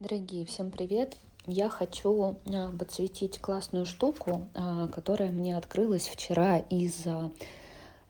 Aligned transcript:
Дорогие, 0.00 0.44
всем 0.44 0.72
привет! 0.72 1.16
Я 1.46 1.68
хочу 1.68 2.36
а, 2.52 2.72
подсветить 2.76 3.38
классную 3.38 3.86
штуку, 3.86 4.48
а, 4.52 4.88
которая 4.88 5.30
мне 5.30 5.56
открылась 5.56 6.08
вчера 6.08 6.58
из-за 6.58 7.30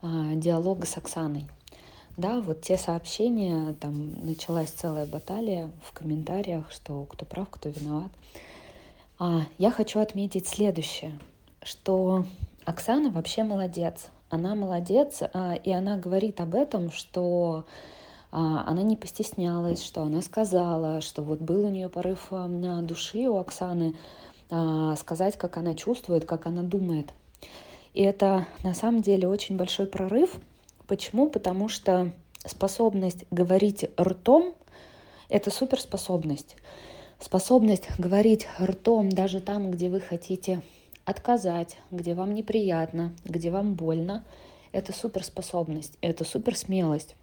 а, 0.01 0.33
диалога 0.33 0.87
с 0.87 0.97
Оксаной. 0.97 1.45
Да, 2.17 2.41
вот 2.41 2.61
те 2.61 2.77
сообщения, 2.77 3.73
там 3.73 4.25
началась 4.25 4.71
целая 4.71 5.05
баталия 5.05 5.69
в 5.83 5.93
комментариях, 5.93 6.71
что 6.71 7.05
кто 7.05 7.23
прав, 7.23 7.49
кто 7.51 7.69
виноват. 7.69 8.11
Я 9.59 9.69
хочу 9.69 9.99
отметить 9.99 10.47
следующее, 10.47 11.19
что 11.61 12.25
Оксана 12.65 13.11
вообще 13.11 13.43
молодец. 13.43 14.07
Она 14.31 14.55
молодец, 14.55 15.21
и 15.63 15.71
она 15.71 15.97
говорит 15.97 16.41
об 16.41 16.55
этом, 16.55 16.91
что 16.91 17.63
а, 17.67 18.04
она 18.37 18.81
не 18.81 18.97
постеснялась, 18.97 19.81
что 19.81 20.01
она 20.01 20.21
сказала, 20.21 20.99
что 20.99 21.21
вот 21.21 21.39
был 21.39 21.65
у 21.65 21.69
нее 21.69 21.87
порыв 21.87 22.27
а, 22.31 22.47
на 22.47 22.81
души 22.81 23.29
у 23.29 23.37
Оксаны 23.37 23.95
а, 24.49 24.97
сказать, 24.97 25.37
как 25.37 25.55
она 25.55 25.73
чувствует, 25.73 26.25
как 26.25 26.45
она 26.45 26.61
думает. 26.61 27.13
И 27.93 28.01
это 28.01 28.45
на 28.61 28.73
самом 28.73 29.01
деле 29.01 29.29
очень 29.29 29.55
большой 29.55 29.87
прорыв. 29.87 30.35
Почему? 30.85 31.29
Потому 31.29 31.69
что 31.69 32.11
способность 32.45 33.23
говорить 33.31 33.89
ртом— 33.97 34.53
это 35.29 35.49
суперспособность. 35.49 36.57
Способность 37.21 37.87
говорить 37.97 38.49
ртом 38.61 39.09
даже 39.09 39.39
там, 39.39 39.71
где 39.71 39.89
вы 39.89 40.01
хотите 40.01 40.61
отказать, 41.05 41.77
где 41.89 42.13
вам 42.13 42.33
неприятно, 42.33 43.13
где 43.23 43.49
вам 43.49 43.75
больно, 43.75 44.25
это 44.73 44.91
суперспособность, 44.91 45.97
это 46.01 46.25
суперсмелость. 46.25 47.15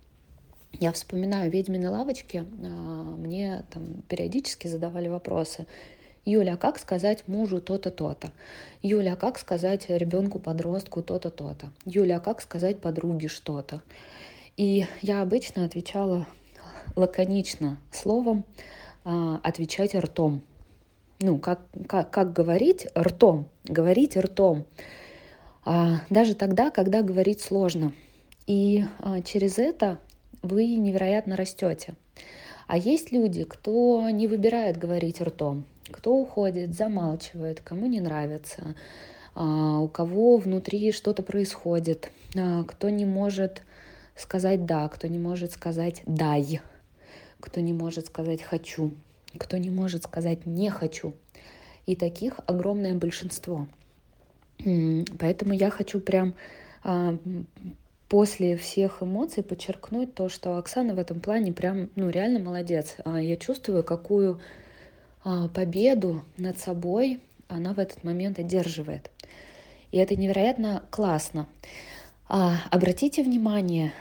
Я 0.72 0.92
вспоминаю 0.92 1.50
«Ведьмины 1.50 1.90
лавочки», 1.90 2.44
а, 2.62 2.66
мне 2.66 3.64
там 3.70 4.02
периодически 4.08 4.68
задавали 4.68 5.08
вопросы. 5.08 5.66
Юля, 6.24 6.54
а 6.54 6.56
как 6.56 6.78
сказать 6.78 7.26
мужу 7.26 7.60
то-то, 7.60 7.90
то-то? 7.90 8.30
Юля, 8.80 9.14
а 9.14 9.16
как 9.16 9.38
сказать 9.38 9.86
ребенку-подростку 9.88 11.02
то-то, 11.02 11.30
то-то? 11.30 11.70
Юля, 11.84 12.20
как 12.20 12.40
сказать 12.40 12.80
подруге 12.80 13.28
что-то? 13.28 13.82
И 14.56 14.86
я 15.00 15.22
обычно 15.22 15.64
отвечала 15.64 16.26
лаконично 16.94 17.78
словом, 17.90 18.44
отвечать 19.04 19.94
ртом. 19.94 20.42
Ну, 21.20 21.38
как, 21.38 21.60
как, 21.88 22.10
как 22.10 22.32
говорить 22.32 22.86
ртом, 22.96 23.48
говорить 23.64 24.16
ртом. 24.16 24.64
Даже 25.64 26.34
тогда, 26.34 26.70
когда 26.70 27.02
говорить 27.02 27.40
сложно. 27.40 27.92
И 28.46 28.84
через 29.24 29.58
это 29.58 29.98
вы 30.42 30.66
невероятно 30.76 31.36
растете. 31.36 31.94
А 32.66 32.76
есть 32.76 33.12
люди, 33.12 33.44
кто 33.44 34.08
не 34.10 34.26
выбирает 34.26 34.78
говорить 34.78 35.20
ртом, 35.20 35.64
кто 35.90 36.14
уходит, 36.14 36.74
замалчивает, 36.74 37.60
кому 37.60 37.86
не 37.86 38.00
нравится, 38.00 38.74
а, 39.34 39.78
у 39.78 39.88
кого 39.88 40.36
внутри 40.36 40.92
что-то 40.92 41.22
происходит, 41.22 42.10
а, 42.36 42.64
кто 42.64 42.90
не 42.90 43.04
может 43.04 43.62
сказать 44.16 44.66
«да», 44.66 44.88
кто 44.88 45.08
не 45.08 45.18
может 45.18 45.52
сказать 45.52 46.02
«дай», 46.06 46.60
кто 47.40 47.60
не 47.60 47.72
может 47.72 48.06
сказать 48.06 48.42
«хочу», 48.42 48.92
кто 49.38 49.56
не 49.56 49.70
может 49.70 50.04
сказать 50.04 50.46
«не 50.46 50.70
хочу». 50.70 51.14
И 51.86 51.96
таких 51.96 52.38
огромное 52.46 52.94
большинство. 52.94 53.66
Поэтому 55.18 55.52
я 55.52 55.70
хочу 55.70 55.98
прям 55.98 56.34
а, 56.84 57.18
после 58.12 58.58
всех 58.58 59.02
эмоций 59.02 59.42
подчеркнуть 59.42 60.14
то, 60.14 60.28
что 60.28 60.58
Оксана 60.58 60.94
в 60.94 60.98
этом 60.98 61.18
плане 61.18 61.50
прям, 61.50 61.88
ну, 61.96 62.10
реально 62.10 62.40
молодец. 62.40 62.96
А, 63.06 63.18
я 63.18 63.38
чувствую, 63.38 63.82
какую 63.82 64.38
а, 65.24 65.48
победу 65.48 66.22
над 66.36 66.58
собой 66.58 67.20
она 67.48 67.72
в 67.72 67.78
этот 67.78 68.04
момент 68.04 68.38
одерживает. 68.38 69.10
И 69.92 69.96
это 69.96 70.14
невероятно 70.14 70.82
классно. 70.90 71.46
А, 72.28 72.56
обратите 72.70 73.22
внимание, 73.22 73.94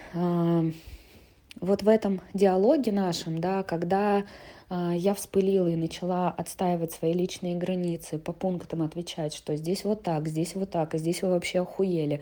вот 1.61 1.81
в 1.81 1.87
этом 1.87 2.19
диалоге 2.33 2.91
нашем, 2.91 3.39
да, 3.39 3.63
когда 3.63 4.25
я 4.71 5.13
вспылила 5.13 5.67
и 5.67 5.75
начала 5.75 6.29
отстаивать 6.29 6.93
свои 6.93 7.13
личные 7.13 7.55
границы, 7.55 8.17
по 8.17 8.31
пунктам 8.31 8.81
отвечать, 8.81 9.33
что 9.33 9.55
здесь 9.55 9.83
вот 9.83 10.03
так, 10.03 10.27
здесь 10.27 10.55
вот 10.55 10.69
так, 10.69 10.95
а 10.95 10.97
здесь 10.97 11.21
вы 11.21 11.29
вообще 11.29 11.59
охуели, 11.59 12.21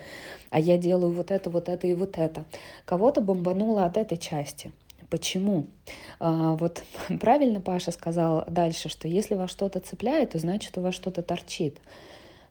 а 0.50 0.60
я 0.60 0.78
делаю 0.78 1.14
вот 1.14 1.30
это, 1.30 1.50
вот 1.50 1.70
это 1.70 1.86
и 1.86 1.94
вот 1.94 2.18
это. 2.18 2.46
Кого-то 2.86 3.22
бомбануло 3.22 3.86
от 3.86 3.98
этой 3.98 4.18
части. 4.18 4.72
Почему? 5.10 5.66
А, 6.20 6.56
вот 6.56 6.84
правильно 7.20 7.62
Паша 7.62 7.92
сказал 7.92 8.46
дальше, 8.48 8.90
что 8.90 9.08
если 9.08 9.36
вас 9.36 9.50
что-то 9.50 9.80
цепляет, 9.80 10.32
то 10.32 10.40
значит 10.40 10.78
у 10.78 10.82
вас 10.82 10.94
что-то 10.94 11.22
торчит. 11.22 11.78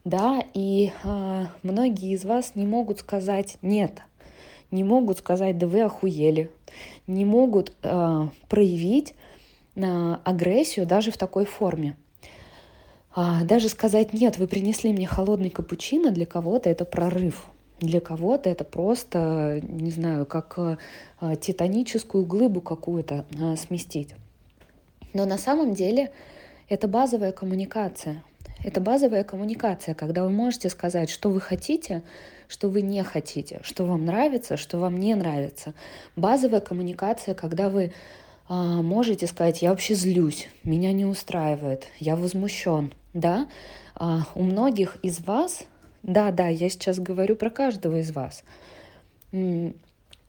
Да, 0.04 0.42
и 0.54 0.92
а, 1.04 1.48
многие 1.62 2.12
из 2.12 2.25
вас 2.25 2.53
не 2.54 2.66
могут 2.66 3.00
сказать 3.00 3.58
«нет», 3.62 4.00
не 4.70 4.84
могут 4.84 5.19
сказать 5.19 5.58
«да 5.58 5.66
вы 5.66 5.82
охуели», 5.82 6.50
не 7.06 7.25
могут 7.25 7.72
а, 7.82 8.31
проявить 8.48 9.14
агрессию 10.25 10.87
даже 10.87 11.11
в 11.11 11.16
такой 11.16 11.44
форме. 11.44 11.97
А, 13.15 13.43
даже 13.44 13.69
сказать 13.69 14.12
«нет, 14.12 14.39
вы 14.39 14.47
принесли 14.47 14.93
мне 14.93 15.06
холодный 15.06 15.50
капучино» 15.50 16.11
для 16.11 16.27
кого-то 16.27 16.71
это 16.71 16.84
прорыв. 16.84 17.47
Для 17.81 18.00
кого-то 18.00 18.50
это 18.50 18.65
просто, 18.65 19.61
не 19.62 19.91
знаю, 19.91 20.27
как 20.27 20.59
а, 20.59 21.37
титаническую 21.37 22.25
глыбу 22.25 22.61
какую-то 22.61 23.25
а, 23.41 23.56
сместить. 23.56 24.15
Но 25.15 25.25
на 25.25 25.38
самом 25.38 25.75
деле 25.75 26.12
это 26.69 26.87
базовая 26.87 27.33
коммуникация. 27.33 28.22
Это 28.62 28.81
базовая 28.81 29.25
коммуникация, 29.25 29.94
когда 29.94 30.25
вы 30.25 30.31
можете 30.31 30.69
сказать, 30.69 31.11
что 31.11 31.31
вы 31.31 31.41
хотите, 31.41 32.03
что 32.49 32.69
вы 32.69 32.83
не 32.83 33.03
хотите, 33.05 33.61
что 33.62 33.84
вам 33.84 34.05
нравится, 34.05 34.56
что 34.56 34.78
вам 34.78 34.99
не 34.99 35.15
нравится. 35.15 35.75
Базовая 36.17 36.61
коммуникация, 36.61 37.34
когда 37.34 37.69
вы 37.69 37.93
можете 38.54 39.26
сказать, 39.26 39.62
я 39.62 39.70
вообще 39.70 39.94
злюсь, 39.94 40.48
меня 40.64 40.92
не 40.92 41.04
устраивает, 41.04 41.86
я 41.98 42.16
возмущен, 42.16 42.92
да? 43.12 43.48
А, 43.94 44.26
у 44.34 44.42
многих 44.42 44.97
из 45.03 45.20
вас, 45.20 45.64
да, 46.03 46.31
да, 46.31 46.48
я 46.48 46.69
сейчас 46.70 46.98
говорю 46.98 47.37
про 47.37 47.50
каждого 47.50 48.00
из 48.00 48.12
вас, 48.12 48.44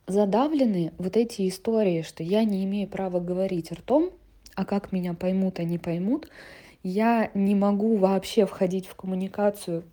задавлены 0.07 0.91
вот 0.97 1.15
эти 1.15 1.47
истории, 1.47 2.01
что 2.01 2.23
я 2.23 2.43
не 2.43 2.65
имею 2.65 2.87
права 2.87 3.19
говорить 3.19 3.71
ртом, 3.71 4.11
а 4.55 4.65
как 4.65 4.91
меня 4.91 5.13
поймут, 5.13 5.59
они 5.59 5.77
поймут, 5.77 6.27
я 6.83 7.31
не 7.33 7.55
могу 7.55 7.95
вообще 7.95 8.45
входить 8.45 8.87
в 8.87 8.95
коммуникацию 8.95 9.83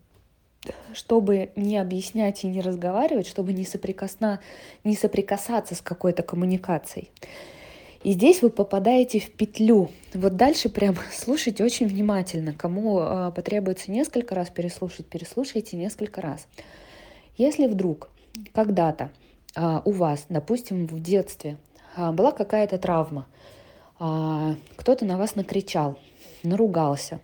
чтобы 0.93 1.51
не 1.57 1.79
объяснять 1.79 2.45
и 2.45 2.49
не 2.49 2.61
разговаривать, 2.61 3.27
чтобы 3.27 3.53
не, 3.53 3.65
соприкосна... 3.65 4.41
не 4.85 4.97
соприкасаться 4.97 5.75
с 5.75 5.81
какой-то 5.81 6.23
коммуникацией. 6.23 7.11
И 8.03 8.13
здесь 8.13 8.43
вы 8.43 8.51
попадаете 8.51 9.21
в 9.21 9.31
петлю. 9.31 9.91
Вот 10.15 10.37
дальше 10.37 10.69
прям 10.69 10.97
слушайте 11.13 11.65
очень 11.65 11.87
внимательно. 11.87 12.53
Кому 12.53 13.01
э, 13.01 13.33
потребуется 13.35 13.91
несколько 13.91 14.35
раз 14.35 14.51
переслушать, 14.51 15.07
переслушайте 15.07 15.77
несколько 15.77 16.21
раз. 16.21 16.47
Если 17.37 17.67
вдруг 17.67 18.09
когда-то 18.53 19.11
э, 19.55 19.81
у 19.85 19.91
вас, 19.93 20.27
допустим, 20.29 20.87
в 20.87 21.01
детстве 21.01 21.57
э, 21.97 22.11
была 22.13 22.33
какая-то 22.33 22.79
травма, 22.79 23.27
э, 24.01 24.55
кто-то 24.77 25.05
на 25.05 25.19
вас 25.19 25.35
накричал, 25.35 25.99
наругался, 26.43 27.21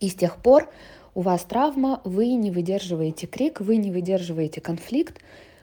и 0.00 0.08
с 0.08 0.14
тех 0.14 0.36
пор 0.36 0.68
у 1.14 1.22
вас 1.22 1.42
травма, 1.44 2.00
вы 2.04 2.34
не 2.34 2.50
выдерживаете 2.50 3.26
крик, 3.26 3.60
вы 3.60 3.76
не 3.78 3.90
выдерживаете 3.90 4.60
конфликт, 4.60 5.18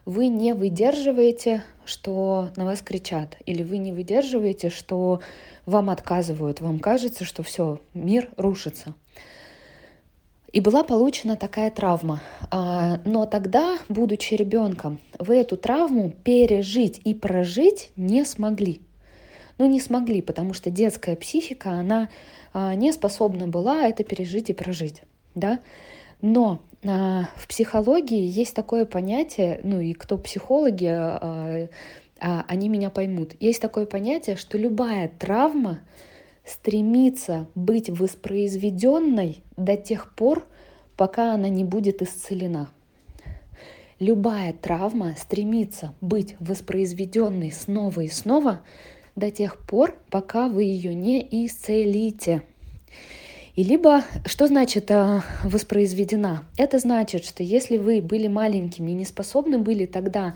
вы 0.06 0.28
не 0.28 0.54
выдерживаете, 0.54 1.64
что 1.86 2.50
на 2.56 2.66
вас 2.66 2.82
кричат, 2.82 3.38
или 3.46 3.64
вы 3.64 3.78
не 3.78 3.92
выдерживаете, 3.92 4.70
что 4.70 5.22
вам 5.66 5.90
отказывают, 5.90 6.62
вам 6.62 6.80
кажется, 6.80 7.26
что 7.26 7.44
все, 7.44 7.80
мир 7.94 8.30
рушится. 8.38 8.94
И 10.52 10.60
была 10.60 10.84
получена 10.84 11.36
такая 11.36 11.72
травма. 11.72 12.22
А, 12.52 13.00
но 13.06 13.26
тогда, 13.26 13.80
будучи 13.90 14.36
ребенком, 14.36 15.00
вы 15.18 15.38
эту 15.38 15.58
травму 15.58 16.12
пережить 16.24 17.02
и 17.04 17.16
прожить 17.16 17.90
не 17.96 18.24
смогли. 18.24 18.82
Ну, 19.58 19.68
не 19.68 19.80
смогли, 19.80 20.22
потому 20.22 20.54
что 20.54 20.70
детская 20.70 21.16
психика, 21.16 21.72
она 21.72 22.10
а, 22.54 22.76
не 22.76 22.92
способна 22.92 23.48
была 23.48 23.88
это 23.88 24.04
пережить 24.04 24.52
и 24.52 24.54
прожить. 24.54 25.02
Да? 25.34 25.60
Но 26.22 26.60
в 26.84 27.48
психологии 27.48 28.26
есть 28.26 28.54
такое 28.54 28.86
понятие, 28.86 29.62
ну 29.64 29.80
и 29.80 29.94
кто 29.94 30.18
психологи, 30.18 30.88
а, 30.88 31.70
а, 32.20 32.46
они 32.48 32.70
меня 32.70 32.90
поймут. 32.90 33.36
Есть 33.40 33.62
такое 33.62 33.86
понятие, 33.86 34.36
что 34.36 34.58
любая 34.58 35.08
травма 35.08 35.80
стремится 36.46 37.48
быть 37.56 37.90
воспроизведенной 37.90 39.44
до 39.56 39.78
тех 39.78 40.14
пор, 40.14 40.46
пока 40.98 41.34
она 41.34 41.48
не 41.48 41.64
будет 41.64 42.02
исцелена. 42.02 42.70
Любая 44.00 44.52
травма 44.52 45.16
стремится 45.18 45.94
быть 46.02 46.36
воспроизведенной 46.40 47.52
снова 47.52 48.02
и 48.02 48.10
снова 48.10 48.62
до 49.16 49.32
тех 49.32 49.58
пор, 49.58 49.96
пока 50.10 50.50
вы 50.50 50.64
ее 50.64 50.94
не 50.94 51.26
исцелите. 51.46 52.44
И 53.56 53.64
либо, 53.64 54.04
что 54.26 54.48
значит 54.48 54.90
э, 54.90 55.22
воспроизведена? 55.44 56.44
Это 56.58 56.80
значит, 56.80 57.24
что 57.24 57.44
если 57.44 57.78
вы 57.78 58.02
были 58.02 58.28
маленькими 58.28 58.92
и 58.92 58.96
не 58.96 59.06
способны 59.06 59.60
были 59.60 59.86
тогда 59.86 60.34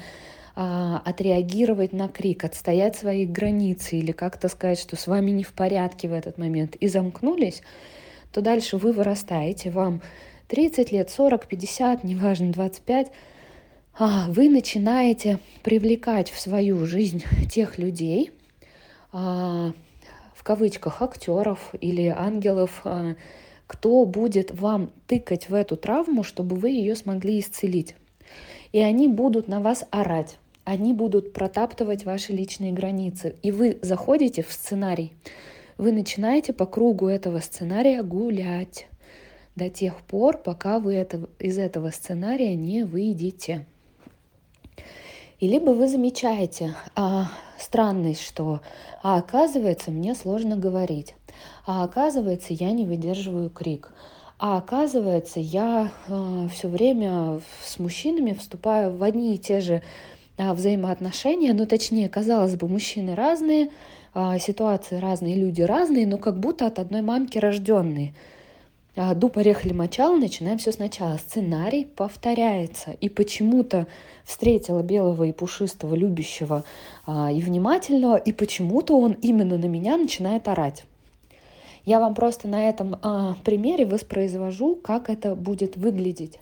а, 0.60 1.04
отреагировать 1.06 1.94
на 1.94 2.08
крик, 2.08 2.44
отстоять 2.44 2.96
свои 2.96 3.28
границы 3.28 3.98
или 3.98 4.12
как-то 4.12 4.50
сказать, 4.50 4.80
что 4.80 4.96
с 4.96 5.06
вами 5.06 5.30
не 5.30 5.44
в 5.44 5.54
порядке 5.54 6.08
в 6.08 6.14
этот 6.14 6.40
момент 6.40 6.76
и 6.76 6.88
замкнулись, 6.88 7.62
то 8.32 8.42
дальше 8.42 8.78
вы 8.78 8.92
вырастаете, 8.92 9.70
вам 9.70 10.02
30 10.48 10.92
лет, 10.92 11.12
40, 11.12 11.46
50, 11.46 12.04
неважно, 12.04 12.52
25, 12.52 13.12
а, 14.00 14.26
вы 14.30 14.50
начинаете 14.50 15.38
привлекать 15.62 16.32
в 16.32 16.40
свою 16.40 16.88
жизнь 16.88 17.24
тех 17.52 17.78
людей, 17.78 18.32
а, 19.12 19.74
в 20.38 20.44
кавычках 20.44 21.02
актеров 21.02 21.74
или 21.82 22.14
ангелов, 22.16 22.82
а, 22.84 23.16
кто 23.66 24.06
будет 24.06 24.52
вам 24.52 24.92
тыкать 25.08 25.50
в 25.50 25.54
эту 25.56 25.76
травму, 25.76 26.24
чтобы 26.24 26.56
вы 26.56 26.70
ее 26.70 26.96
смогли 26.96 27.40
исцелить. 27.40 27.96
И 28.72 28.80
они 28.80 29.08
будут 29.08 29.48
на 29.48 29.60
вас 29.62 29.86
орать, 29.90 30.38
они 30.64 30.94
будут 30.94 31.34
протаптывать 31.34 32.06
ваши 32.06 32.34
личные 32.34 32.72
границы. 32.72 33.36
И 33.42 33.52
вы 33.52 33.80
заходите 33.82 34.44
в 34.44 34.52
сценарий, 34.52 35.14
вы 35.78 35.92
начинаете 35.92 36.54
по 36.54 36.68
кругу 36.68 37.08
этого 37.08 37.40
сценария 37.40 38.04
гулять 38.04 38.88
до 39.56 39.72
тех 39.72 40.02
пор, 40.02 40.38
пока 40.38 40.80
вы 40.80 40.94
это, 40.94 41.28
из 41.40 41.58
этого 41.58 41.90
сценария 41.90 42.56
не 42.56 42.84
выйдете. 42.84 43.66
И 45.40 45.48
либо 45.48 45.70
вы 45.70 45.88
замечаете 45.88 46.74
а, 46.96 47.28
странность, 47.60 48.22
что 48.22 48.62
а 49.04 49.18
оказывается 49.18 49.92
мне 49.92 50.16
сложно 50.16 50.58
говорить, 50.58 51.14
а 51.66 51.84
оказывается 51.84 52.54
я 52.54 52.72
не 52.72 52.86
выдерживаю 52.86 53.52
крик, 53.52 53.92
а 54.40 54.58
оказывается 54.58 55.40
я 55.40 55.92
а, 56.08 56.48
все 56.50 56.68
время 56.68 57.40
с 57.64 57.78
мужчинами 57.78 58.34
вступаю 58.34 58.98
в 58.98 59.04
одни 59.04 59.36
и 59.36 59.38
те 59.38 59.62
же 59.62 59.84
а, 60.38 60.56
взаимоотношения, 60.56 61.54
ну 61.54 61.68
точнее, 61.68 62.10
казалось 62.10 62.56
бы, 62.56 62.68
мужчины 62.68 63.14
разные, 63.14 63.70
а, 64.16 64.40
ситуации 64.40 65.00
разные, 65.00 65.36
люди 65.36 65.62
разные, 65.62 66.08
но 66.08 66.18
как 66.18 66.40
будто 66.40 66.66
от 66.66 66.80
одной 66.80 67.04
мамки 67.04 67.38
рожденные. 67.38 68.16
А, 69.00 69.14
дуб, 69.14 69.38
орех 69.38 69.64
или 69.64 69.74
мочал, 69.74 70.16
начинаем 70.16 70.58
все 70.58 70.72
сначала. 70.72 71.18
Сценарий 71.18 71.86
повторяется. 71.86 72.98
И 73.00 73.10
почему-то 73.10 73.86
встретила 74.26 74.82
белого 74.82 75.26
и 75.26 75.32
пушистого, 75.32 75.94
любящего 75.94 76.64
а, 77.06 77.32
и 77.32 77.40
внимательного, 77.40 78.16
и 78.16 78.32
почему-то 78.32 79.00
он 79.00 79.12
именно 79.22 79.60
на 79.60 79.66
меня 79.66 79.98
начинает 79.98 80.48
орать. 80.48 80.86
Я 81.86 82.00
вам 82.00 82.16
просто 82.16 82.48
на 82.48 82.68
этом 82.68 82.98
а, 83.04 83.36
примере 83.46 83.86
воспроизвожу, 83.86 84.76
как 84.76 85.12
это 85.12 85.36
будет 85.36 85.78
выглядеть. 85.78 86.40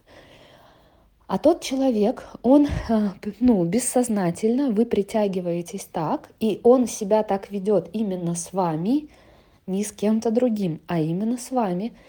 А 1.28 1.38
тот 1.38 1.62
человек, 1.62 2.24
он, 2.42 2.70
а, 2.88 3.16
ну, 3.42 3.66
бессознательно, 3.66 4.72
вы 4.72 4.86
притягиваетесь 4.86 5.90
так, 5.92 6.30
и 6.40 6.62
он 6.64 6.88
себя 6.88 7.22
так 7.24 7.52
ведет 7.52 7.90
именно 7.92 8.34
с 8.34 8.54
вами, 8.54 9.10
не 9.68 9.84
с 9.84 9.92
кем-то 9.92 10.32
другим, 10.32 10.80
а 10.88 11.02
именно 11.02 11.38
с 11.38 11.52
вами– 11.52 11.92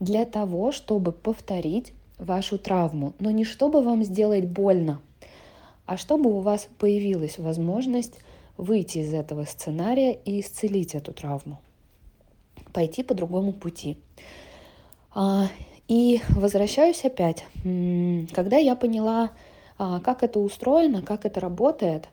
для 0.00 0.24
того, 0.24 0.72
чтобы 0.72 1.12
повторить 1.12 1.92
вашу 2.18 2.58
травму, 2.58 3.14
но 3.18 3.30
не 3.30 3.44
чтобы 3.44 3.82
вам 3.82 4.04
сделать 4.04 4.46
больно, 4.46 5.00
а 5.86 5.96
чтобы 5.96 6.30
у 6.30 6.40
вас 6.40 6.68
появилась 6.78 7.38
возможность 7.38 8.18
выйти 8.56 8.98
из 8.98 9.12
этого 9.12 9.44
сценария 9.44 10.12
и 10.12 10.40
исцелить 10.40 10.94
эту 10.94 11.12
травму, 11.12 11.60
пойти 12.72 13.02
по 13.02 13.14
другому 13.14 13.52
пути. 13.52 13.98
А, 15.14 15.48
и 15.88 16.20
возвращаюсь 16.30 17.04
опять. 17.04 17.44
Когда 17.62 18.56
я 18.56 18.76
поняла, 18.76 19.30
а, 19.78 20.00
как 20.00 20.22
это 20.22 20.38
устроено, 20.38 21.02
как 21.02 21.26
это 21.26 21.40
работает, 21.40 22.08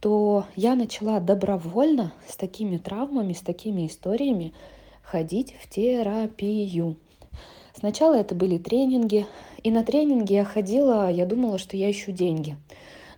то 0.00 0.44
я 0.54 0.76
начала 0.76 1.18
добровольно 1.18 2.12
с 2.28 2.36
такими 2.36 2.76
травмами, 2.76 3.32
с 3.32 3.40
такими 3.40 3.86
историями 3.86 4.52
ходить 5.02 5.54
в 5.60 5.68
терапию. 5.68 6.96
Сначала 7.78 8.16
это 8.16 8.34
были 8.34 8.58
тренинги, 8.58 9.24
и 9.62 9.70
на 9.70 9.84
тренинги 9.84 10.32
я 10.32 10.44
ходила, 10.44 11.08
я 11.12 11.24
думала, 11.26 11.58
что 11.58 11.76
я 11.76 11.88
ищу 11.88 12.10
деньги. 12.10 12.56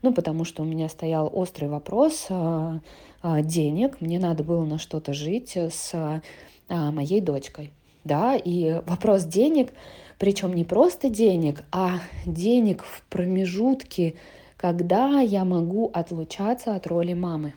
Ну, 0.02 0.12
потому 0.12 0.44
что 0.44 0.62
у 0.62 0.66
меня 0.66 0.90
стоял 0.90 1.30
острый 1.32 1.70
вопрос 1.70 2.26
а, 2.28 2.80
а, 3.22 3.40
денег, 3.40 4.02
мне 4.02 4.18
надо 4.18 4.44
было 4.44 4.62
на 4.66 4.78
что-то 4.78 5.14
жить 5.14 5.56
с 5.56 5.94
а, 5.94 6.20
моей 6.68 7.22
дочкой. 7.22 7.70
Да, 8.04 8.36
и 8.36 8.82
вопрос 8.84 9.24
денег, 9.24 9.72
причем 10.18 10.52
не 10.52 10.64
просто 10.64 11.08
денег, 11.08 11.64
а 11.72 12.00
денег 12.26 12.82
в 12.82 13.02
промежутке, 13.08 14.14
когда 14.58 15.20
я 15.20 15.46
могу 15.46 15.90
отлучаться 15.90 16.74
от 16.74 16.86
роли 16.86 17.14
мамы. 17.14 17.54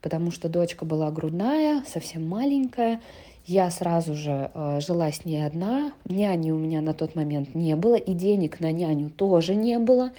Потому 0.00 0.30
что 0.30 0.48
дочка 0.48 0.84
была 0.84 1.10
грудная, 1.10 1.82
совсем 1.88 2.28
маленькая, 2.28 3.00
я 3.46 3.70
сразу 3.70 4.14
же 4.14 4.50
э, 4.54 4.80
жила 4.80 5.12
с 5.12 5.24
ней 5.24 5.46
одна, 5.46 5.92
няни 6.06 6.50
у 6.50 6.58
меня 6.58 6.80
на 6.80 6.94
тот 6.94 7.14
момент 7.14 7.54
не 7.54 7.76
было, 7.76 7.96
и 7.96 8.14
денег 8.14 8.60
на 8.60 8.72
няню 8.72 9.10
тоже 9.10 9.54
не 9.54 9.78
было. 9.78 10.12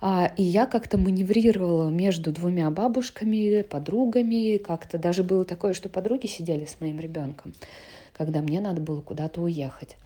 А, 0.00 0.32
и 0.36 0.42
я 0.42 0.66
как-то 0.66 0.98
маневрировала 0.98 1.88
между 1.88 2.32
двумя 2.32 2.70
бабушками, 2.70 3.62
подругами. 3.62 4.56
Как-то 4.58 4.98
даже 4.98 5.22
было 5.22 5.44
такое, 5.44 5.74
что 5.74 5.88
подруги 5.88 6.26
сидели 6.26 6.64
с 6.64 6.80
моим 6.80 6.98
ребенком, 6.98 7.54
когда 8.12 8.40
мне 8.40 8.60
надо 8.60 8.80
было 8.80 9.00
куда-то 9.00 9.40
уехать. 9.40 9.96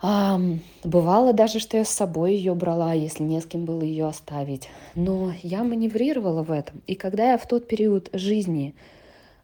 А, 0.00 0.40
бывало 0.84 1.32
даже, 1.32 1.58
что 1.58 1.76
я 1.76 1.84
с 1.84 1.90
собой 1.90 2.34
ее 2.34 2.54
брала, 2.54 2.92
если 2.94 3.24
не 3.24 3.40
с 3.40 3.46
кем 3.46 3.64
было 3.64 3.82
ее 3.82 4.06
оставить. 4.06 4.68
Но 4.94 5.32
я 5.42 5.64
маневрировала 5.64 6.42
в 6.42 6.50
этом. 6.50 6.82
И 6.86 6.94
когда 6.94 7.32
я 7.32 7.38
в 7.38 7.46
тот 7.46 7.68
период 7.68 8.08
жизни 8.12 8.74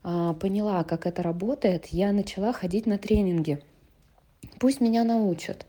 поняла, 0.04 0.84
как 0.84 1.06
это 1.06 1.22
работает, 1.22 1.86
я 1.86 2.12
начала 2.12 2.52
ходить 2.52 2.84
на 2.84 2.98
тренинги. 2.98 3.62
Пусть 4.60 4.80
меня 4.82 5.02
научат, 5.02 5.66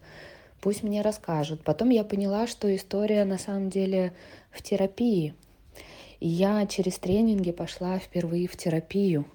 пусть 0.60 0.84
мне 0.84 1.02
расскажут. 1.02 1.64
Потом 1.64 1.90
я 1.90 2.04
поняла, 2.04 2.46
что 2.46 2.74
история 2.76 3.24
на 3.24 3.38
самом 3.38 3.70
деле 3.70 4.12
в 4.52 4.62
терапии. 4.62 5.34
И 6.20 6.28
я 6.28 6.66
через 6.68 7.00
тренинги 7.00 7.52
пошла 7.52 7.98
впервые 7.98 8.48
в 8.50 8.58
терапию. 8.58 9.26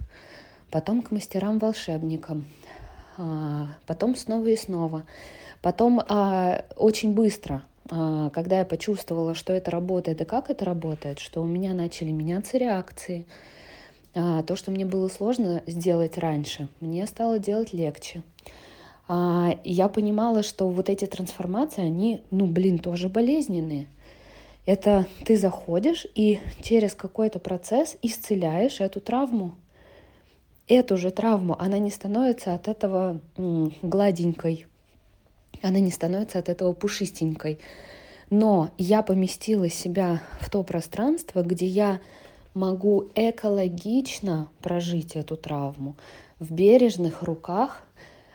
Потом 0.70 1.00
к 1.00 1.10
мастерам-волшебникам. 1.10 2.44
А, 3.16 3.68
потом 3.86 4.16
снова 4.16 4.46
и 4.48 4.56
снова. 4.56 5.06
Потом 5.62 6.02
а, 6.08 6.64
очень 6.76 7.14
быстро, 7.14 7.62
когда 7.88 8.58
я 8.58 8.64
почувствовала, 8.64 9.34
что 9.34 9.52
это 9.52 9.70
работает 9.70 10.20
и 10.20 10.24
как 10.24 10.50
это 10.50 10.64
работает, 10.64 11.18
что 11.18 11.42
у 11.42 11.46
меня 11.46 11.72
начали 11.72 12.10
меняться 12.10 12.58
реакции– 12.58 13.26
а, 14.14 14.42
то, 14.42 14.56
что 14.56 14.70
мне 14.70 14.84
было 14.84 15.08
сложно 15.08 15.62
сделать 15.66 16.18
раньше, 16.18 16.68
мне 16.80 17.06
стало 17.06 17.38
делать 17.38 17.72
легче. 17.72 18.22
А, 19.08 19.58
я 19.64 19.88
понимала, 19.88 20.42
что 20.42 20.68
вот 20.68 20.88
эти 20.88 21.04
трансформации, 21.04 21.82
они, 21.82 22.22
ну, 22.30 22.46
блин, 22.46 22.78
тоже 22.78 23.08
болезненные. 23.08 23.86
Это 24.66 25.06
ты 25.24 25.36
заходишь 25.36 26.06
и 26.14 26.40
через 26.62 26.94
какой-то 26.94 27.38
процесс 27.38 27.96
исцеляешь 28.02 28.80
эту 28.80 29.00
травму. 29.00 29.54
Эту 30.68 30.96
же 30.96 31.10
травму, 31.10 31.56
она 31.58 31.78
не 31.78 31.90
становится 31.90 32.54
от 32.54 32.68
этого 32.68 33.20
м, 33.36 33.72
гладенькой, 33.82 34.66
она 35.62 35.80
не 35.80 35.90
становится 35.90 36.38
от 36.38 36.48
этого 36.48 36.72
пушистенькой. 36.72 37.58
Но 38.30 38.70
я 38.78 39.02
поместила 39.02 39.68
себя 39.68 40.22
в 40.40 40.48
то 40.50 40.62
пространство, 40.62 41.42
где 41.42 41.66
я 41.66 42.00
могу 42.54 43.10
экологично 43.14 44.48
прожить 44.60 45.16
эту 45.16 45.36
травму 45.36 45.96
в 46.38 46.52
бережных 46.52 47.22
руках 47.22 47.82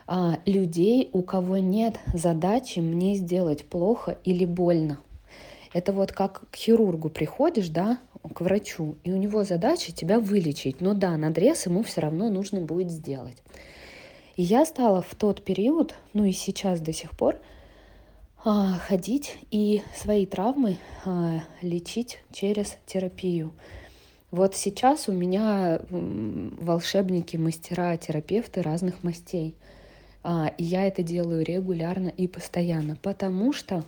а, 0.06 0.38
людей, 0.46 1.10
у 1.12 1.22
кого 1.22 1.58
нет 1.58 1.98
задачи 2.14 2.78
мне 2.78 3.14
сделать 3.16 3.64
плохо 3.64 4.18
или 4.24 4.44
больно. 4.44 4.98
Это 5.72 5.92
вот 5.92 6.12
как 6.12 6.48
к 6.50 6.56
хирургу 6.56 7.10
приходишь, 7.10 7.68
да, 7.68 7.98
к 8.34 8.40
врачу, 8.40 8.96
и 9.04 9.12
у 9.12 9.16
него 9.16 9.44
задача 9.44 9.92
тебя 9.92 10.18
вылечить. 10.18 10.80
Но 10.80 10.94
да, 10.94 11.16
надрез 11.16 11.66
ему 11.66 11.82
все 11.82 12.00
равно 12.00 12.30
нужно 12.30 12.60
будет 12.60 12.90
сделать. 12.90 13.36
И 14.36 14.42
я 14.42 14.64
стала 14.64 15.02
в 15.02 15.14
тот 15.14 15.42
период, 15.42 15.94
ну 16.12 16.24
и 16.24 16.32
сейчас 16.32 16.80
до 16.80 16.92
сих 16.92 17.10
пор, 17.10 17.38
а, 18.44 18.74
ходить 18.86 19.38
и 19.50 19.82
свои 19.96 20.24
травмы 20.24 20.78
а, 21.04 21.40
лечить 21.62 22.20
через 22.32 22.76
терапию. 22.86 23.52
Вот 24.30 24.56
сейчас 24.56 25.08
у 25.08 25.12
меня 25.12 25.80
волшебники, 25.88 27.36
мастера, 27.36 27.96
терапевты 27.96 28.62
разных 28.62 29.02
мастей. 29.02 29.54
А, 30.22 30.52
и 30.58 30.64
я 30.64 30.86
это 30.86 31.02
делаю 31.02 31.44
регулярно 31.44 32.08
и 32.08 32.26
постоянно, 32.26 32.96
потому 33.00 33.52
что 33.52 33.84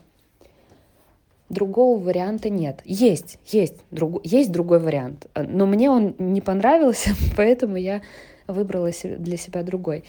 другого 1.49 1.99
варианта 1.99 2.50
нет. 2.50 2.80
Есть, 2.85 3.38
есть, 3.47 3.75
друг, 3.90 4.25
есть 4.25 4.52
другой 4.52 4.78
вариант, 4.78 5.26
но 5.35 5.66
мне 5.66 5.90
он 5.90 6.14
не 6.18 6.40
понравился, 6.40 7.11
поэтому 7.37 7.76
я 7.76 8.02
выбрала 8.47 8.90
для 9.02 9.37
себя 9.37 9.62
другой. 9.62 10.04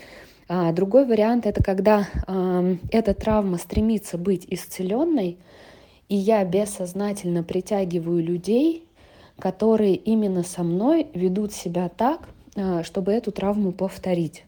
А, 0.47 0.71
другой 0.71 1.05
вариант 1.05 1.45
это 1.45 1.63
когда 1.63 2.07
э, 2.27 2.75
эта 2.91 3.13
травма 3.13 3.57
стремится 3.57 4.17
быть 4.17 4.45
исцеленной, 4.47 5.37
и 6.09 6.15
я 6.15 6.43
бессознательно 6.43 7.43
притягиваю 7.43 8.23
людей, 8.23 8.83
которые 9.39 9.95
именно 9.95 10.43
со 10.43 10.63
мной 10.63 11.07
ведут 11.13 11.53
себя 11.53 11.89
так, 11.89 12.29
э, 12.55 12.83
чтобы 12.83 13.13
эту 13.13 13.31
травму 13.31 13.71
повторить. 13.71 14.43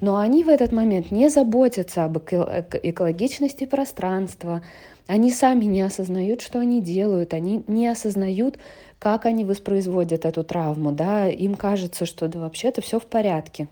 Но 0.00 0.16
они 0.16 0.44
в 0.44 0.48
этот 0.48 0.70
момент 0.70 1.10
не 1.10 1.28
заботятся 1.28 2.04
об 2.04 2.18
экологичности 2.18 3.66
пространства, 3.66 4.62
они 5.08 5.32
сами 5.32 5.64
не 5.64 5.80
осознают, 5.80 6.42
что 6.42 6.60
они 6.60 6.80
делают, 6.80 7.32
они 7.34 7.64
не 7.66 7.88
осознают, 7.88 8.58
как 8.98 9.26
они 9.26 9.44
воспроизводят 9.44 10.24
эту 10.24 10.44
травму, 10.44 10.92
да, 10.92 11.28
им 11.28 11.54
кажется, 11.54 12.04
что 12.04 12.28
да 12.28 12.40
вообще-то 12.40 12.82
все 12.82 13.00
в 13.00 13.06
порядке. 13.06 13.68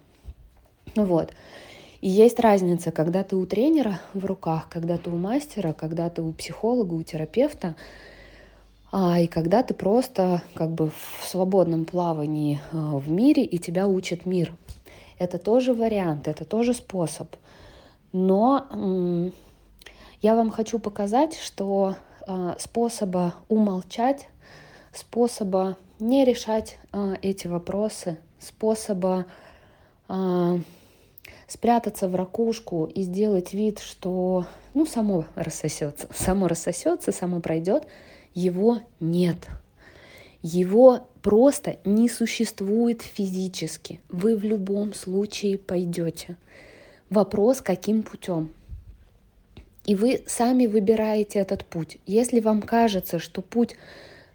Вот. 0.94 1.32
И 2.00 2.08
есть 2.08 2.40
разница, 2.40 2.90
когда 2.90 3.22
ты 3.22 3.36
у 3.36 3.46
тренера 3.46 4.00
в 4.14 4.24
руках, 4.24 4.68
когда 4.70 4.96
ты 4.96 5.10
у 5.10 5.16
мастера, 5.16 5.72
когда 5.72 6.08
ты 6.08 6.22
у 6.22 6.32
психолога, 6.32 6.94
у 6.94 7.02
терапевта, 7.02 7.74
и 8.98 9.26
когда 9.26 9.62
ты 9.62 9.74
просто 9.74 10.42
как 10.54 10.70
бы 10.70 10.90
в 10.90 11.24
свободном 11.26 11.84
плавании 11.84 12.60
а, 12.72 12.96
в 12.96 13.10
мире, 13.10 13.44
и 13.44 13.58
тебя 13.58 13.86
учит 13.86 14.24
мир. 14.24 14.54
Это 15.18 15.38
тоже 15.38 15.74
вариант, 15.74 16.28
это 16.28 16.44
тоже 16.44 16.74
способ. 16.74 17.34
Но 18.12 19.30
я 20.22 20.34
вам 20.34 20.50
хочу 20.50 20.78
показать, 20.78 21.36
что 21.38 21.96
а, 22.26 22.56
способа 22.58 23.34
умолчать, 23.48 24.28
способа 24.92 25.76
не 25.98 26.24
решать 26.24 26.78
а, 26.92 27.14
эти 27.22 27.46
вопросы, 27.46 28.18
способа 28.38 29.26
а, 30.08 30.58
спрятаться 31.46 32.08
в 32.08 32.14
ракушку 32.14 32.86
и 32.86 33.02
сделать 33.02 33.52
вид, 33.52 33.78
что 33.78 34.46
ну, 34.74 34.86
само 34.86 35.24
рассосется, 35.34 36.08
само 36.14 36.48
рассосется, 36.48 37.12
само 37.12 37.40
пройдет, 37.40 37.86
его 38.36 38.82
нет. 39.00 39.48
Его 40.42 41.08
просто 41.22 41.78
не 41.84 42.08
существует 42.08 43.02
физически. 43.02 44.00
Вы 44.08 44.36
в 44.36 44.44
любом 44.44 44.94
случае 44.94 45.58
пойдете. 45.58 46.36
Вопрос, 47.10 47.62
каким 47.62 48.02
путем. 48.02 48.52
И 49.86 49.94
вы 49.94 50.22
сами 50.26 50.66
выбираете 50.66 51.38
этот 51.38 51.64
путь. 51.64 51.98
Если 52.06 52.40
вам 52.40 52.60
кажется, 52.60 53.18
что 53.18 53.40
путь 53.40 53.76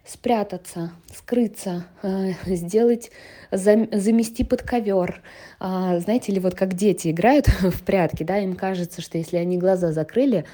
спрятаться, 0.04 0.92
скрыться, 1.14 1.86
э, 2.02 2.32
сделать, 2.46 3.10
замести 3.50 4.44
под 4.44 4.62
ковер. 4.62 5.22
А, 5.60 6.00
знаете 6.00 6.32
ли, 6.32 6.40
вот 6.40 6.54
как 6.54 6.74
дети 6.74 7.10
играют 7.10 7.46
в 7.60 7.82
прятки, 7.84 8.24
да, 8.24 8.38
им 8.38 8.56
кажется, 8.56 9.00
что 9.00 9.18
если 9.18 9.36
они 9.36 9.58
глаза 9.58 9.92
закрыли, 9.92 10.44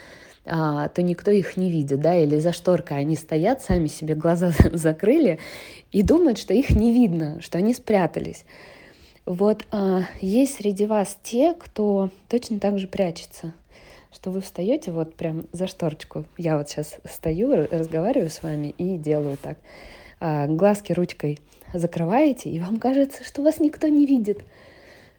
то 0.49 1.03
никто 1.03 1.31
их 1.31 1.57
не 1.57 1.71
видит, 1.71 2.01
да, 2.01 2.17
или 2.17 2.39
за 2.39 2.53
шторкой 2.53 2.99
они 2.99 3.17
стоят, 3.17 3.63
сами 3.63 3.87
себе 3.87 4.15
глаза 4.15 4.53
закрыли 4.73 5.39
и 5.93 6.03
думают, 6.03 6.39
что 6.39 6.55
их 6.55 6.71
не 6.71 6.93
видно, 6.93 7.41
что 7.41 7.59
они 7.59 7.75
спрятались. 7.75 8.45
Вот 9.27 9.67
а, 9.71 10.05
есть 10.21 10.57
среди 10.57 10.87
вас 10.87 11.19
те, 11.23 11.55
кто 11.55 12.11
точно 12.29 12.61
так 12.61 12.79
же 12.79 12.89
прячется– 12.89 13.53
что 14.13 14.31
вы 14.31 14.41
встаете 14.41 14.91
вот 14.91 15.15
прям 15.15 15.47
за 15.53 15.67
шторочку. 15.67 16.25
Я 16.37 16.59
вот 16.59 16.69
сейчас 16.69 16.97
стою, 17.09 17.69
разговариваю 17.71 18.31
с 18.31 18.43
вами 18.43 18.75
и 18.79 18.97
делаю 18.97 19.37
так. 19.41 19.59
А, 20.21 20.47
глазки 20.47 20.93
ручкой 20.93 21.39
закрываете, 21.73 22.51
и 22.51 22.59
вам 22.59 22.79
кажется, 22.79 23.23
что 23.25 23.43
вас 23.43 23.61
никто 23.61 23.89
не 23.89 24.07
видит, 24.07 24.43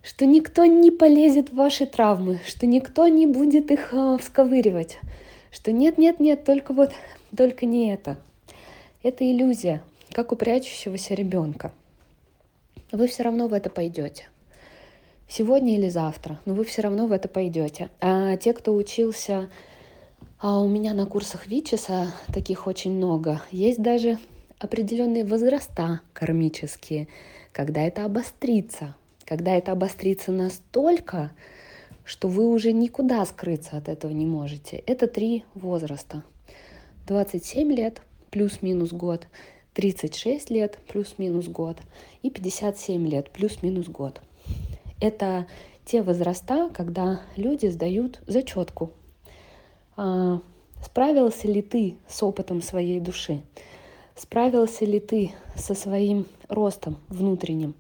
что 0.03 0.25
никто 0.25 0.65
не 0.65 0.91
полезет 0.91 1.49
в 1.49 1.55
ваши 1.55 1.85
травмы, 1.85 2.39
что 2.45 2.65
никто 2.65 3.07
не 3.07 3.27
будет 3.27 3.71
их 3.71 3.93
а, 3.93 4.17
всковыривать, 4.17 4.99
что 5.51 5.71
нет-нет-нет, 5.71 6.43
только 6.43 6.73
вот, 6.73 6.91
только 7.35 7.65
не 7.65 7.93
это. 7.93 8.17
Это 9.03 9.29
иллюзия, 9.29 9.81
как 10.11 10.31
у 10.31 10.35
прячущегося 10.35 11.13
ребенка. 11.13 11.71
Вы 12.91 13.07
все 13.07 13.23
равно 13.23 13.47
в 13.47 13.53
это 13.53 13.69
пойдете 13.69 14.27
сегодня 15.27 15.75
или 15.75 15.89
завтра, 15.89 16.39
но 16.45 16.53
вы 16.53 16.65
все 16.65 16.81
равно 16.81 17.07
в 17.07 17.11
это 17.11 17.27
пойдете. 17.27 17.89
А 18.01 18.35
те, 18.35 18.53
кто 18.53 18.75
учился 18.75 19.49
а 20.41 20.61
у 20.61 20.69
меня 20.69 20.93
на 20.93 21.05
курсах 21.05 21.47
Вичеса, 21.47 22.13
таких 22.33 22.65
очень 22.65 22.93
много, 22.93 23.41
есть 23.51 23.81
даже 23.81 24.17
определенные 24.57 25.25
возраста 25.25 25.99
кармические, 26.13 27.09
когда 27.51 27.81
это 27.81 28.05
обострится, 28.05 28.95
когда 29.29 29.55
это 29.55 29.73
обострится 29.73 30.31
настолько, 30.31 31.31
что 32.03 32.27
вы 32.27 32.47
уже 32.47 32.71
никуда 32.71 33.23
скрыться 33.25 33.77
от 33.77 33.87
этого 33.87 34.11
не 34.11 34.25
можете. 34.25 34.77
Это 34.87 35.05
три 35.05 35.45
возраста. 35.53 36.23
27 37.05 37.71
лет 37.71 38.01
плюс-минус 38.31 38.91
год, 38.91 39.27
36 39.75 40.49
лет 40.49 40.79
плюс-минус 40.87 41.47
год 41.47 41.77
и 42.23 42.31
57 42.31 43.07
лет 43.07 43.29
плюс-минус 43.29 43.87
год. 43.87 44.19
Это 44.99 45.45
те 45.85 46.01
возраста, 46.01 46.71
когда 46.73 47.21
люди 47.35 47.67
сдают 47.67 48.21
зачетку. 48.25 48.93
А, 49.95 50.41
справился 50.83 51.47
ли 51.47 51.61
ты 51.61 51.97
с 52.07 52.23
опытом 52.23 52.63
своей 52.63 52.99
души? 52.99 53.43
Справился 54.15 54.85
ли 54.85 54.99
ты 54.99 55.33
со 55.55 55.75
своим 55.75 56.25
ростом 56.47 56.97
внутренним? 57.09 57.75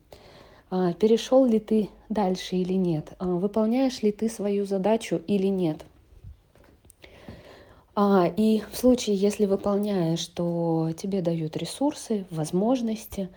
А, 0.71 0.93
перешел 0.93 1.45
ли 1.45 1.59
ты 1.59 1.89
дальше 2.09 2.55
или 2.55 2.73
нет? 2.73 3.13
А, 3.19 3.25
выполняешь 3.25 4.01
ли 4.01 4.11
ты 4.11 4.29
свою 4.29 4.65
задачу 4.65 5.21
или 5.27 5.47
нет? 5.47 5.85
И 8.37 8.63
в 8.71 8.77
случае, 8.77 9.17
если 9.17 9.45
выполняешь, 9.45 10.25
то 10.27 10.89
тебе 10.95 11.21
дают 11.21 11.57
ресурсы, 11.57 12.25
возможности, 12.29 13.27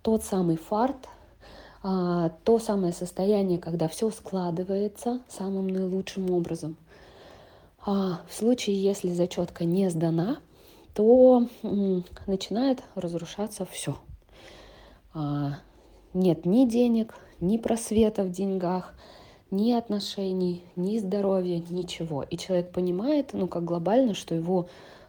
тот 0.00 0.24
самый 0.24 0.56
фарт, 0.56 0.96
а, 1.82 2.30
то 2.44 2.58
самое 2.58 2.94
состояние, 2.94 3.58
когда 3.58 3.88
все 3.88 4.10
складывается 4.10 5.20
самым 5.28 5.68
наилучшим 5.68 6.30
образом. 6.30 6.76
А 7.84 8.22
в 8.28 8.34
случае, 8.34 8.82
если 8.82 9.10
зачетка 9.10 9.66
не 9.66 9.90
сдана, 9.90 10.38
то 10.94 11.46
начинает 12.26 12.82
разрушаться 12.94 13.66
все. 13.66 13.98
Нет 16.14 16.46
ни 16.46 16.64
денег, 16.66 17.14
ни 17.40 17.58
просвета 17.58 18.24
в 18.24 18.30
деньгах, 18.30 18.94
ни 19.50 19.72
отношений, 19.72 20.64
ни 20.76 20.98
здоровья, 20.98 21.62
ничего. 21.70 22.22
И 22.22 22.36
человек 22.36 22.72
понимает, 22.72 23.30
ну, 23.32 23.46
как 23.48 23.64
глобально, 23.64 24.14
что 24.14 24.34
его 24.34 24.68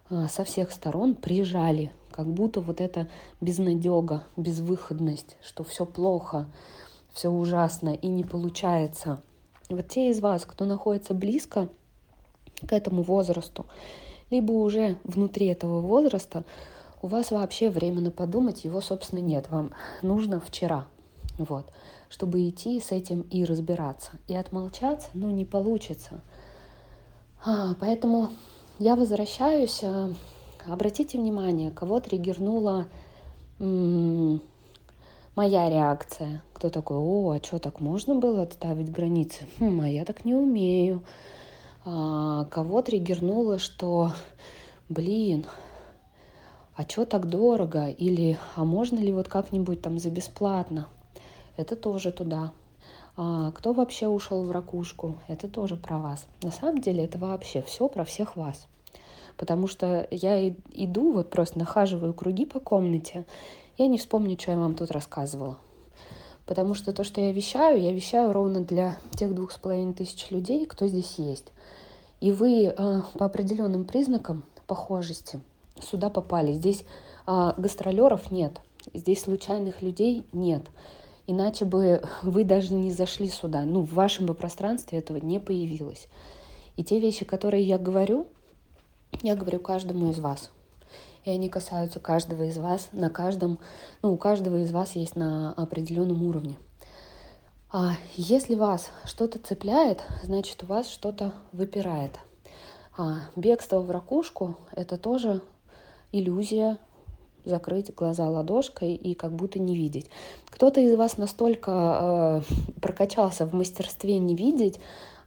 а, 0.09 0.27
со 0.27 0.43
всех 0.43 0.71
сторон 0.71 1.15
прижали 1.15 1.91
как 2.17 2.25
будто 2.25 2.61
вот 2.61 2.81
эта 2.81 3.07
безнадега, 3.41 4.23
безвыходность, 4.37 5.37
что 5.43 5.63
все 5.63 5.85
плохо, 5.85 6.47
все 7.13 7.29
ужасно 7.29 7.89
и 7.89 8.07
не 8.07 8.23
получается. 8.23 9.21
Вот 9.69 9.87
те 9.87 10.09
из 10.09 10.19
вас, 10.19 10.43
кто 10.43 10.65
находится 10.65 11.13
близко 11.13 11.69
к 12.67 12.73
этому 12.73 13.03
возрасту, 13.03 13.67
либо 14.31 14.51
уже 14.51 14.97
внутри 15.03 15.45
этого 15.45 15.79
возраста, 15.79 16.43
у 17.01 17.07
вас 17.07 17.31
вообще 17.31 17.69
времени 17.69 18.09
подумать 18.09 18.65
его, 18.65 18.81
собственно, 18.81 19.19
нет. 19.19 19.49
Вам 19.49 19.71
нужно 20.01 20.39
вчера, 20.39 20.87
вот, 21.37 21.71
чтобы 22.09 22.47
идти 22.49 22.79
с 22.79 22.91
этим 22.91 23.21
и 23.21 23.45
разбираться. 23.45 24.11
И 24.27 24.35
отмолчаться, 24.35 25.09
ну, 25.13 25.29
не 25.29 25.45
получится. 25.45 26.21
А, 27.45 27.75
поэтому 27.79 28.29
я 28.79 28.95
возвращаюсь 28.95 29.81
а, 29.83 30.13
Обратите 30.67 31.17
внимание, 31.17 31.71
кого 31.71 32.01
триггернула 32.01 32.87
м- 33.59 34.41
моя 35.33 35.69
реакция. 35.69 36.43
Кто 36.51 36.69
такой, 36.69 36.97
о, 36.97 37.31
а 37.31 37.37
что, 37.41 37.57
так 37.59 37.79
можно 37.79 38.15
было 38.15 38.41
отставить 38.41 38.91
границы? 38.91 39.45
Хм, 39.59 39.79
а 39.79 39.87
я 39.87 40.03
так 40.03 40.25
не 40.25 40.35
умею. 40.35 41.03
А, 41.85 42.45
кого 42.51 42.81
триггернуло, 42.81 43.59
что, 43.59 44.11
блин, 44.89 45.45
а 46.77 46.83
что 46.83 47.05
так 47.05 47.27
дорого? 47.27 47.89
Или, 47.89 48.39
а 48.55 48.63
можно 48.63 48.97
ли 48.97 49.11
вот 49.11 49.27
как-нибудь 49.27 49.81
там 49.81 49.99
за 49.99 50.09
бесплатно? 50.09 50.87
Это 51.57 51.75
тоже 51.75 52.13
туда. 52.13 52.53
А, 53.17 53.51
кто 53.51 53.73
вообще 53.73 54.07
ушел 54.07 54.45
в 54.45 54.51
ракушку? 54.51 55.17
Это 55.27 55.49
тоже 55.49 55.75
про 55.75 55.97
вас. 55.97 56.25
На 56.41 56.51
самом 56.51 56.79
деле 56.79 57.03
это 57.03 57.17
вообще 57.17 57.61
все 57.61 57.89
про 57.89 58.05
всех 58.05 58.37
вас 58.37 58.67
потому 59.37 59.67
что 59.67 60.07
я 60.11 60.49
иду, 60.49 61.13
вот 61.13 61.29
просто 61.29 61.59
нахаживаю 61.59 62.13
круги 62.13 62.45
по 62.45 62.59
комнате, 62.59 63.25
я 63.77 63.87
не 63.87 63.97
вспомню, 63.97 64.37
что 64.39 64.51
я 64.51 64.57
вам 64.57 64.75
тут 64.75 64.91
рассказывала. 64.91 65.57
Потому 66.45 66.73
что 66.73 66.93
то, 66.93 67.03
что 67.03 67.21
я 67.21 67.31
вещаю, 67.31 67.79
я 67.81 67.93
вещаю 67.93 68.33
ровно 68.33 68.61
для 68.61 68.97
тех 69.11 69.35
двух 69.35 69.51
с 69.51 69.57
половиной 69.57 69.93
тысяч 69.93 70.31
людей, 70.31 70.65
кто 70.65 70.87
здесь 70.87 71.15
есть. 71.17 71.45
И 72.19 72.31
вы 72.31 72.65
э, 72.65 73.01
по 73.13 73.25
определенным 73.25 73.85
признакам 73.85 74.43
похожести 74.65 75.39
сюда 75.81 76.09
попали. 76.09 76.53
Здесь 76.53 76.83
а, 77.25 77.53
гастролеров 77.57 78.31
нет, 78.31 78.61
здесь 78.93 79.21
случайных 79.21 79.81
людей 79.81 80.25
нет. 80.31 80.63
Иначе 81.27 81.65
бы 81.65 82.01
вы 82.23 82.43
даже 82.43 82.73
не 82.73 82.91
зашли 82.91 83.29
сюда. 83.29 83.63
Ну, 83.63 83.81
в 83.81 83.93
вашем 83.93 84.25
бы 84.25 84.33
пространстве 84.33 84.99
этого 84.99 85.17
не 85.17 85.39
появилось. 85.39 86.07
И 86.75 86.83
те 86.83 86.99
вещи, 86.99 87.25
которые 87.25 87.63
я 87.63 87.77
говорю, 87.77 88.27
я 89.21 89.35
говорю 89.35 89.59
каждому 89.59 90.11
из 90.11 90.19
вас. 90.19 90.51
И 91.25 91.29
они 91.29 91.49
касаются 91.49 91.99
каждого 91.99 92.43
из 92.43 92.57
вас 92.57 92.87
на 92.93 93.09
каждом, 93.09 93.59
ну, 94.01 94.13
у 94.13 94.17
каждого 94.17 94.63
из 94.63 94.71
вас 94.71 94.95
есть 94.95 95.15
на 95.15 95.51
определенном 95.53 96.23
уровне. 96.23 96.55
А 97.69 97.95
если 98.15 98.55
вас 98.55 98.91
что-то 99.03 99.39
цепляет, 99.39 100.01
значит, 100.23 100.63
у 100.63 100.67
вас 100.67 100.87
что-то 100.87 101.33
выпирает. 101.51 102.17
А 102.97 103.23
бегство 103.35 103.81
в 103.81 103.91
ракушку– 103.91 104.55
это 104.71 104.97
тоже 104.97 105.41
иллюзия 106.19 106.77
закрыть 107.45 107.93
глаза 107.95 108.29
ладошкой 108.29 108.95
и 108.95 109.13
как 109.13 109.31
будто 109.31 109.59
не 109.59 109.75
видеть. 109.75 110.07
Кто-то 110.49 110.81
из 110.81 110.95
вас 110.95 111.17
настолько 111.17 112.43
э, 112.49 112.79
прокачался 112.81 113.45
в 113.45 113.53
мастерстве 113.53 114.19
не 114.19 114.35
видеть, 114.35 114.79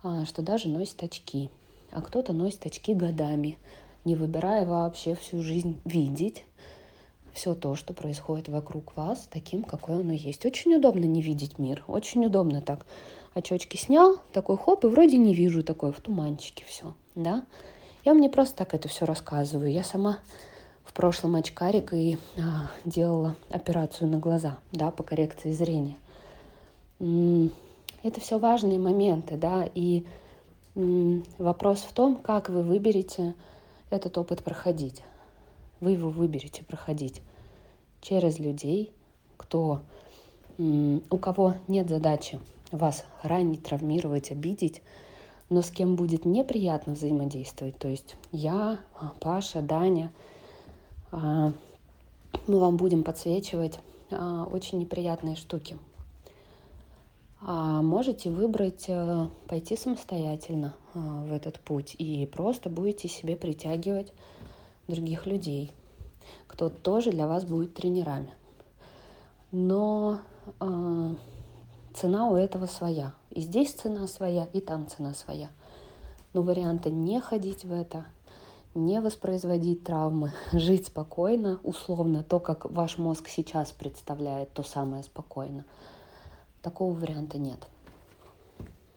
э, 0.05 0.25
что 0.27 0.43
даже 0.43 0.69
носит 0.69 1.03
очки. 1.03 1.51
А 1.93 2.03
кто-то 2.03 2.33
носит 2.33 2.67
очки 2.67 2.95
годами, 2.95 3.59
не 4.05 4.15
выбирая 4.15 4.65
вообще 4.65 5.15
всю 5.15 5.43
жизнь 5.43 5.81
видеть 5.85 6.45
все 7.33 7.55
то, 7.55 7.77
что 7.77 7.95
происходит 7.95 8.49
вокруг 8.49 8.97
вас, 8.97 9.29
таким, 9.31 9.63
какой 9.63 10.01
оно 10.01 10.13
есть. 10.13 10.45
Очень 10.45 10.75
удобно 10.75 11.05
не 11.05 11.23
видеть 11.23 11.59
мир, 11.59 11.85
очень 11.87 12.25
удобно 12.27 12.61
так. 12.61 12.87
Очечки 13.35 13.77
снял, 13.77 14.19
такой 14.33 14.57
хоп, 14.57 14.85
и 14.85 14.89
вроде 14.89 15.17
не 15.17 15.35
вижу 15.35 15.63
такое 15.63 15.93
в 15.93 16.01
туманчике 16.01 16.65
все, 16.67 16.95
да. 17.15 17.45
Я 18.05 18.15
мне 18.15 18.29
просто 18.29 18.57
так 18.57 18.75
это 18.75 18.89
все 18.89 19.05
рассказываю. 19.05 19.71
Я 19.71 19.85
сама 19.85 20.19
в 20.91 20.93
прошлом 20.93 21.37
очкарик 21.37 21.95
и 21.95 22.19
а, 22.37 22.69
делала 22.85 23.37
операцию 23.49 24.11
на 24.11 24.19
глаза, 24.19 24.59
да, 24.73 24.91
по 24.91 25.05
коррекции 25.05 25.53
зрения. 25.53 25.97
Это 26.99 28.21
все 28.21 28.41
важные 28.41 28.81
моменты, 28.81 29.37
да, 29.37 29.69
и 29.73 30.05
вопрос 30.75 31.83
в 31.83 31.93
том, 31.93 32.17
как 32.17 32.49
вы 32.49 32.65
выберете 32.65 33.35
этот 33.89 34.19
опыт 34.19 34.43
проходить. 34.43 35.05
Вы 35.79 35.93
его 35.93 36.11
выберете 36.11 36.65
проходить 36.65 37.23
через 38.01 38.41
людей, 38.41 38.93
кто, 39.37 39.83
у 40.59 41.19
кого 41.19 41.55
нет 41.69 41.89
задачи 41.89 42.41
вас 42.73 43.05
ранить, 43.23 43.63
травмировать, 43.63 44.33
обидеть, 44.33 44.83
но 45.51 45.63
с 45.63 45.71
кем 45.71 45.95
будет 45.95 46.25
неприятно 46.25 46.95
взаимодействовать. 46.95 47.79
То 47.79 47.87
есть 47.87 48.17
я, 48.33 48.81
Паша, 49.21 49.63
Даня– 49.63 50.11
а, 50.23 50.30
мы 51.13 51.55
вам 52.47 52.77
будем 52.77 53.03
подсвечивать 53.03 53.79
а, 54.11 54.45
очень 54.45 54.79
неприятные 54.79 55.37
штуки. 55.37 55.79
А 57.43 57.81
можете 57.81 58.31
выбрать 58.31 58.85
э, 58.89 59.29
пойти 59.49 59.75
самостоятельно 59.75 60.75
в 60.93 61.33
этот 61.33 61.59
путь 61.61 61.95
и 61.97 62.27
просто 62.27 62.69
будете 62.69 63.09
себе 63.09 63.35
притягивать 63.35 64.13
других 64.89 65.25
людей, 65.27 65.73
кто 66.47 66.69
тоже 66.69 67.13
для 67.13 67.27
вас 67.27 67.45
будет 67.45 67.73
тренерами. 67.73 68.35
Но 69.53 70.21
цена 71.95 72.29
у 72.29 72.35
этого 72.37 72.67
своя. 72.67 73.15
И 73.31 73.41
здесь 73.41 73.73
цена 73.73 74.07
своя, 74.07 74.47
и 74.53 74.61
там 74.61 74.87
цена 74.87 75.15
своя. 75.15 75.49
Но 76.35 76.43
варианта 76.43 76.91
не 76.91 77.21
ходить 77.21 77.65
в 77.65 77.73
это– 77.73 78.05
не 78.75 79.01
воспроизводить 79.01 79.85
травмы, 79.85 80.33
жить 80.53 80.87
спокойно, 80.87 81.61
условно, 81.63 82.23
то, 82.23 82.41
как 82.41 82.71
ваш 82.71 82.99
мозг 82.99 83.29
сейчас 83.29 83.73
представляет, 83.73 84.53
то 84.53 84.63
самое 84.63 85.03
спокойно. 85.03 85.65
Такого 86.63 86.93
варианта 86.93 87.39
нет. 87.39 87.67